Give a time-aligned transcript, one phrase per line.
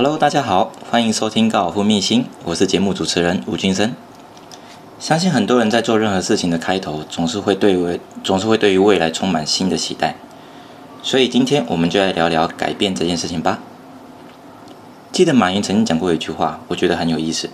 [0.00, 3.96] Hello，大家好，欢迎收听高尔夫秘辛，我是节目主持人吴俊生。
[5.00, 10.14] 相信很多人在做任何事情的开头，总是会对未总是会对于未来充满新的期待。
[11.02, 13.58] 所以今天我们就来聊聊改变这件事情吧。
[15.10, 17.50] 记得马云曾经讲过一句话，我觉得很有意思。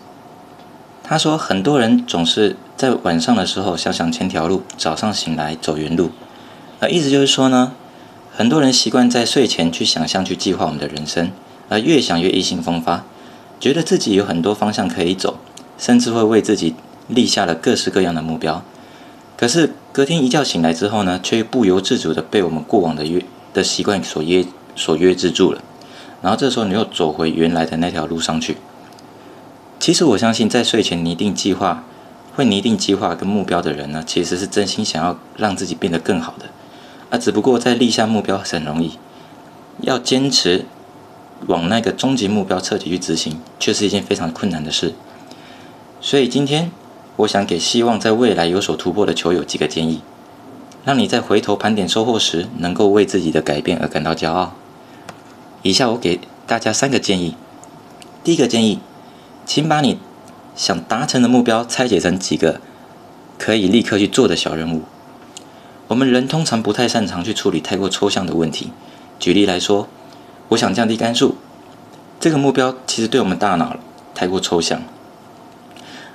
[1.03, 6.11] 他说，很多人总是在晚上的时候想想千条路，早上醒来走原路。
[6.81, 7.73] 那意思就是说呢，
[8.37, 11.33] 很多人习惯在睡前去想象、去计划我们的人生。
[11.69, 13.05] 而越想越意兴风发，
[13.59, 15.39] 觉得自己有很多方向可以走，
[15.79, 16.75] 甚至会为自己
[17.09, 18.63] 立下了各式各样的目标。
[19.37, 24.45] 可是隔天一觉醒来之后呢，却不由自主的被我们过往的约的习惯所约
[24.77, 25.61] 所约制住了。
[26.23, 28.57] 然后这时候你又走回原来的那条路上去。
[29.81, 31.85] 其实我相信，在睡前拟定计划、
[32.35, 36.47] 会拟定计划跟目标的人呢，其实是真心想要让自己变得更好的。
[37.11, 38.93] 啊，只不过在立下目标很容易，
[39.81, 40.65] 要坚持。
[41.47, 44.95] 往那个终极目标彻底去执行，却是一件非常困难的事。
[46.01, 46.71] 所以今天，
[47.17, 50.01] 我想给希望在未来有所突破的球友几个建议，
[50.85, 54.55] 让你在回头盘点收获时，能够为自己的改变而感到骄傲。
[55.63, 57.37] 以下我给大家三个建议。
[58.23, 58.81] 第一个建议，
[59.45, 59.99] 请把你
[60.57, 62.61] 想达成的目标拆解成几个
[63.39, 64.83] 可以立刻去做的小任务。
[65.89, 68.71] 我们人通常不太擅长去处理太过抽象的问题。
[69.19, 69.89] 举例来说。
[70.55, 71.37] 我想降低杆数，
[72.21, 73.77] 这个目标其实对我们大脑
[74.15, 74.83] 太过抽象。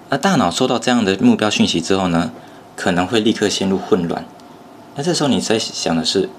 [0.09, 2.31] 那大脑收到这样的目标讯息之后呢，
[2.75, 4.25] 可能会立刻陷入混乱。
[4.95, 6.29] 那这时候你在想的是，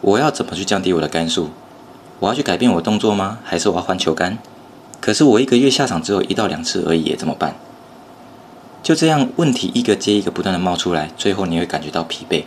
[0.00, 1.50] 我要怎么去降低我的杆数？
[2.18, 3.38] 我要去改变我动作吗？
[3.44, 4.38] 还是我要换球杆？
[5.00, 7.54] 可是我一个月下场只有一到两次而已，怎么办？
[8.82, 12.44] 就这样，问题一个接一个不断的冒出来，最后你会感觉到疲惫，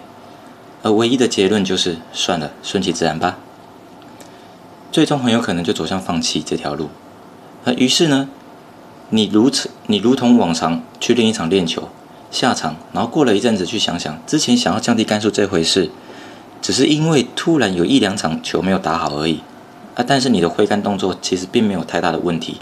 [0.83, 3.37] 而唯一的结论就是算了，顺其自然吧。
[4.95, 6.87] 最终很有可能就走向放弃这条路，
[7.65, 8.29] 而于是呢，
[9.09, 11.89] 你如此，你如同往常去练一场练球，
[12.31, 15.89] 下场，然后过了一阵子去想想，之前想要降低杆数这回事，
[16.61, 19.41] 只是因为突然有一两场球没有打好而已，
[19.95, 22.61] 啊，但是你的挥杆动作其实并没有太大的问题，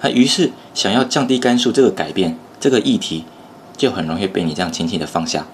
[0.00, 3.24] 啊，于是想要降低杆数这个改变这个议题，
[3.76, 5.46] 就很容易被你这样轻轻的放下，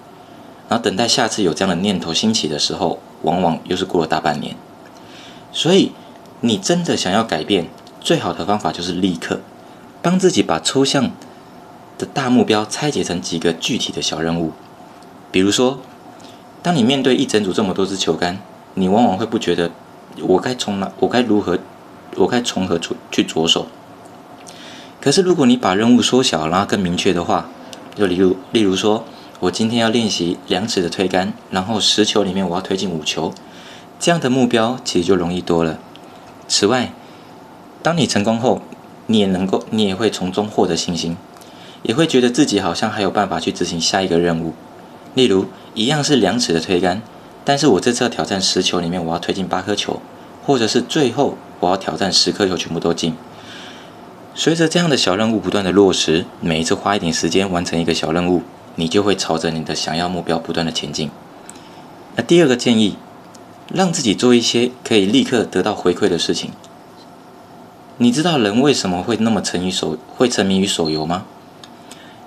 [0.67, 4.55] 然后等待下次有这样的念头兴起的时候，往往又是过了大半年，
[5.51, 5.91] 所以。
[6.41, 7.67] 你真的想要改变，
[7.99, 9.41] 最好的方法就是立刻
[10.01, 11.11] 帮自己把抽象
[11.97, 14.53] 的大目标拆解成几个具体的小任务。
[15.31, 15.79] 比如说，
[16.63, 18.39] 当你面对一整组这么多支球杆，
[18.75, 19.69] 你往往会不觉得
[20.21, 21.59] 我该从哪，我该如何，
[22.15, 23.67] 我该从何处去着手。
[25.01, 27.49] 可是如果你把任务缩小，然后更明确的话，
[27.95, 29.03] 就例如，例如说
[29.41, 33.33] 我今天要练习两尺的推杆，然后十球里面我要推进五球，
[33.99, 35.77] 这样的目标其实就容易多了。
[36.49, 36.91] 此外，
[37.83, 38.61] 当你成功后，
[39.05, 41.15] 你也能够，你也会从中获得信心，
[41.83, 44.53] 也会觉得自己好像还有办法去执行下一个任务。
[45.13, 45.45] 例如，
[45.75, 47.03] 一样是两尺的推杆，
[47.45, 50.01] 但是我这次要挑战十球里面我要推进八颗球，
[50.43, 53.15] 或者是最后我要挑战十颗球全部都进。
[54.33, 58.41] 随着这样的小任务不断的落实，每一次花一点时间完成一个小任务，
[58.75, 61.11] 你就会朝着你的想要目标不断的前进。
[62.15, 62.97] 那第二个建议。
[63.73, 66.51] 让自己做一些可以立刻得到回馈的事情。
[67.97, 71.25] 你知道人为什么会那么沉于手会沉迷于手游吗？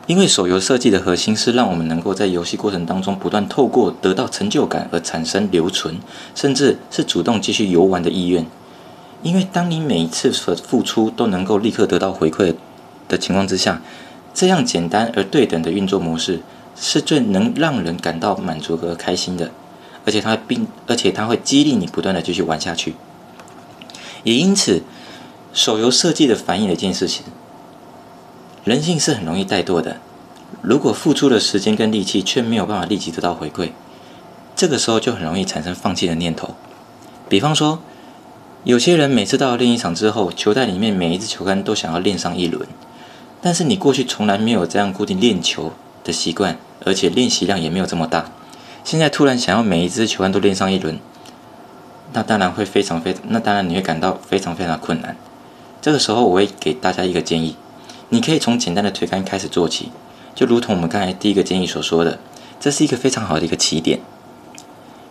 [0.06, 5.97] 因为手游设计的核心是让我们能够在游戏过程当中不断透过得到成就感而产生留存，
[6.34, 8.44] 甚至是主动继续游玩的意愿。
[9.22, 12.54] 因为当你每一次的付出都能够立刻得到回馈
[13.08, 13.81] 的情况之下，
[14.34, 16.41] 这样简单而对等的运作模式
[16.75, 19.52] 是最能让人感到满足和开心的。
[20.04, 22.94] 而且它并，而且它会激励你不断的继续玩下去。
[24.24, 24.82] 也因此，
[25.52, 27.24] 手游设计的反映了一件事情：
[28.64, 29.98] 人性是很容易怠惰的。
[30.60, 33.70] 如果付出的时间跟力气却没有办法立即得到回馈，
[34.54, 36.54] 这个时候就很容易产生放弃的念头。
[37.28, 37.80] 比方说，
[38.64, 42.69] 有些人每次到了练一场之后，球袋里面每一支球杆都想要练上一轮，
[43.40, 45.72] 但是你过去从来没有这样固定练球
[46.05, 48.31] 的习惯，而且练习量也没有这么大。
[48.84, 50.99] 现在突然想要每一支球杆都练上一轮，
[52.12, 55.17] 那当然会非常非，那当然你会感到非常非常困难。
[55.81, 57.56] 这个时候我会给大家一个建议，
[58.11, 59.90] 你可以从简单的推杆开始做起，
[60.34, 62.19] 就如同我们刚才第一个建议所说的，
[62.61, 64.00] 这是一个非常好的一个起点。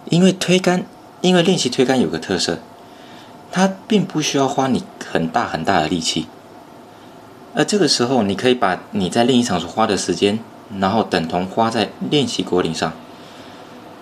[0.10, 0.86] 因为推杆，
[1.22, 2.60] 因为练习推杆有个特色，
[3.52, 6.28] 它并不需要花你很大很大的力气，
[7.56, 10.40] 而这个时候你可以把你在练习场所花的时间，
[10.80, 12.94] 然后等同花在练习果岭上。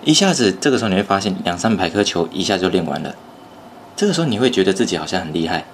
[0.04, 3.14] 一下子，这个时候你会发现两三百颗球一下就练完了。
[3.96, 5.66] 这个时候你会觉得自己好像很厉害，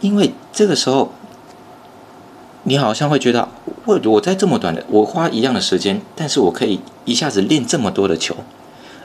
[0.00, 1.12] 因为这个时候，
[2.64, 3.48] 你好像会觉得，
[3.86, 8.36] 我我在这么短的，我花一样的时间，但是我可以一下子练这么多的球，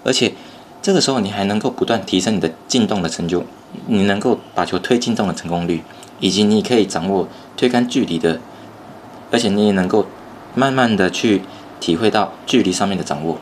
[0.04, 0.34] 而且
[0.82, 3.46] 这个时候你还能够不断提升你的进洞的成就，
[3.86, 5.84] 你能够把球推进洞的成功率，
[6.20, 8.42] 以及你可以掌握推杆距离的，
[9.32, 10.06] 而且你也能够
[10.54, 11.44] 慢慢的去
[11.80, 13.40] 体会到距离上面的掌握，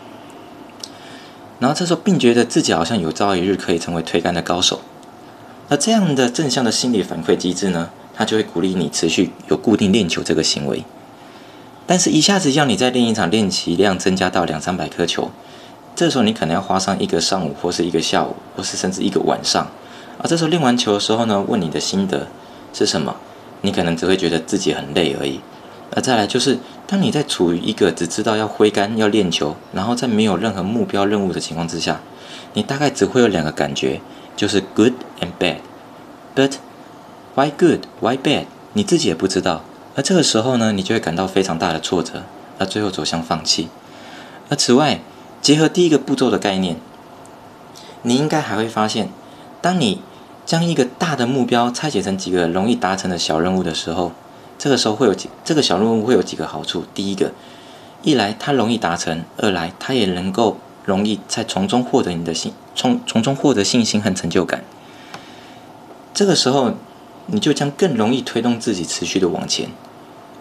[1.59, 4.81] 然后这时候并觉得自己好像有朝一日可以成为推杆的高手。
[5.69, 10.83] 那这样的正向的心理反馈机制呢，它就会鼓励你持续有固定练球这个行为。
[11.87, 15.31] 但是，一下子要你在练一场练习量增加到两三百颗球，
[15.95, 19.67] 这时候你可能要花上一个上午，或是一个下午，或是甚至一个晚上。
[20.19, 22.27] 而这时候练完球的时候呢，问你的心得
[22.73, 23.15] 是什么？
[23.61, 25.39] 你可能只会觉得自己很累而已。
[25.91, 32.01] 而再来就是，当你在处于一个只知道要挥杆、要练球，然后在没有任何目标任务的情况之下，
[32.53, 34.01] 你大概只会有两个感觉。
[34.37, 34.91] 就是 good
[35.21, 36.55] and bad，but
[37.35, 38.47] why good why bad？
[38.73, 39.63] 你自己也不知道。
[39.95, 42.23] 而这个时候呢，你就会感到非常大的挫折，
[42.59, 43.69] 而最后走向放弃。
[44.49, 44.99] 而此外，
[45.41, 46.75] 结合第一个步骤的概念，
[48.01, 49.07] 你应该还会发现，
[49.61, 50.01] 当你
[50.45, 54.11] 将一个大的目标拆解成几个容易达成的小任务的时候，
[54.57, 56.85] 这个时候会有几这个小任务会有几个好处。
[56.93, 57.31] 第一个，
[58.03, 60.57] 一来它容易达成，二来它也能够。
[60.85, 64.63] 容易在从中获得你的信，从从中获得信心和成就感。
[66.13, 66.73] 这个时候，
[67.25, 69.71] 你就将更容易推动自己持续的往前。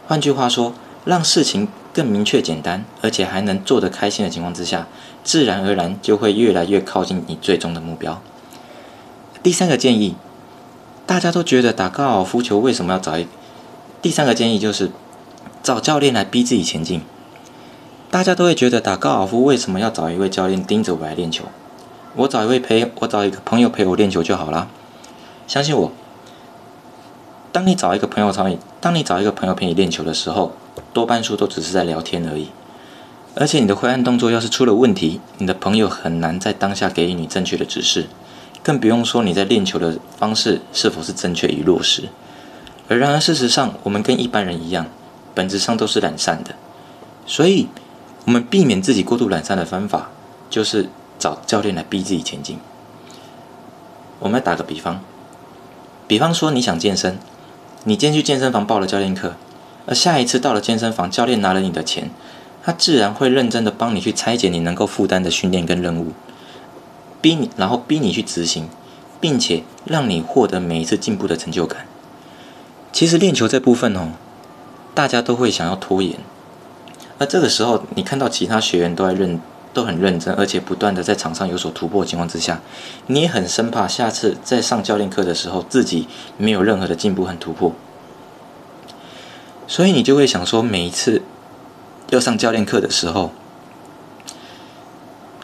[0.06, 0.74] 换句话说，
[1.06, 4.86] 让事情更明确简单，而且还能做得开心的情况之下，
[5.22, 8.20] 自然而然就会越来越靠近你最终的目标。
[9.42, 10.14] 第三个建议，
[11.06, 13.26] 大家都觉得打高尔夫球为什么要找一？
[14.04, 14.90] 第三个建议就是
[15.62, 17.00] 找教练来逼自己前进。
[18.10, 21.46] 大家都会觉得打高尔夫为什么要找一位教练盯着我来练球？
[22.16, 24.68] 我找一位陪我找一个朋友陪我练球就好了。
[25.46, 25.90] 相信我，
[27.50, 30.52] 当你找一个朋友找你，当你找一个朋友陪你练球的时候，
[30.92, 32.48] 多半数都只是在聊天而已。
[33.34, 38.08] 而且你的挥杆动作要是出了问题，你的朋友很难在当下给予你正确的指示，
[38.62, 42.10] 更不用说你在练球的方式是否是正确与落实。
[42.88, 44.86] 而然而事实上，我们跟一般人一样，
[45.34, 46.54] 本质上都是懒散的，
[47.26, 47.68] 所以。
[48.26, 50.08] 我们避免自己过度懒散的方法，
[50.48, 50.88] 就是
[51.18, 52.58] 找教练来逼自己前进。
[54.18, 55.02] 我们来打个比方，
[56.06, 57.18] 比方说你想健身，
[57.84, 59.34] 你今天去健身房报了教练课，
[59.84, 62.10] 而下一次到了健身房，教练拿了你的钱，
[62.62, 66.14] 他自然会认真的帮你去拆解你能够负担的训练跟任务，
[67.20, 68.70] 逼你，然后逼你去执行，
[69.20, 71.86] 并且让你获得每一次进步的成就感。
[72.94, 74.10] 其实练球这部分哦，
[74.94, 76.16] 大家都会想要拖延。
[77.18, 79.40] 那这个时候，你看到其他学员都在认，
[79.72, 82.60] 都很认真，而且不断的在场上有所突破的情况之下，
[83.08, 86.06] 你也很生怕下次在上教练课的时候，自己
[86.38, 87.72] 没有任何的进步和突破，
[89.66, 91.22] 所以你就会想说，每一次
[92.10, 93.32] 要上教练课的时候，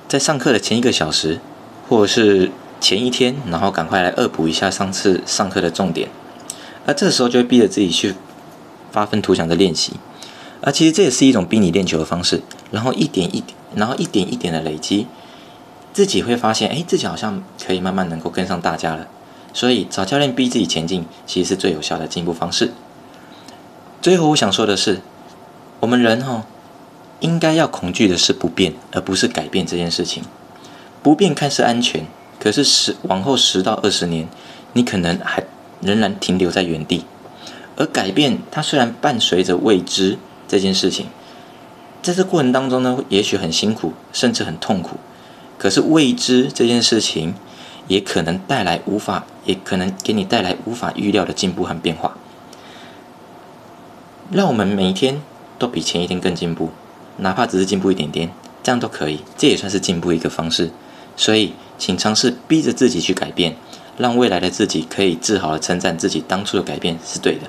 [0.07, 1.41] 在上课的前一个小时，
[1.89, 6.09] 或者是前一天，然后赶快来恶补一下上次上课的重点，
[6.87, 8.15] 那这时候就会逼着自己去
[8.91, 9.95] 发愤图强的练习。
[10.63, 15.07] 而其实这也是一种逼你练球的方式，然后一点一点，然后一点一点的累积，
[15.93, 19.07] 自己会发现，哎，自己好像可以慢慢能够跟上大家了。
[19.53, 22.73] 所以找教练逼自己前进，其实是最有效的进步方式。
[24.03, 25.01] 最后我想说的是，
[25.81, 26.45] 我们人哈，
[27.21, 30.23] 应该要恐惧的是不变，而不是改变这件事情。
[31.03, 32.07] 不变看似安全，
[32.39, 34.29] 可是十往后十到二十年，
[34.75, 35.43] 你可能还
[35.81, 37.05] 仍然停留在原地。
[37.77, 40.19] 而改变，它虽然伴随着未知。
[40.49, 41.07] 这件事情，
[42.03, 44.97] 在这过程当中呢，也许很辛苦，甚至很痛苦。
[45.59, 47.35] 可是未知这件事情，
[47.87, 52.17] 也可能带来无法，也可能给你带来无法预料的进步和变化。
[54.33, 55.23] 让我们每一天
[55.57, 56.71] 都比前一天更进步，
[57.19, 58.33] 哪怕只是进步一点点，
[58.65, 60.73] 这样都可以，这也算是进步一个方式。
[61.17, 63.55] 所以，请尝试逼着自己去改变，
[63.97, 67.43] 让未来的自己可以自豪的称赞自己当初的改变是对的。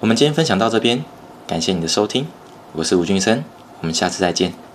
[0.00, 1.04] 我们今天分享到这边。
[1.46, 2.26] 感谢你的收听，
[2.72, 3.42] 我是吴俊生，
[3.80, 4.67] 我们下次再见。